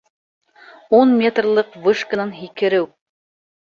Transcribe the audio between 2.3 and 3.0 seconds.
һикереү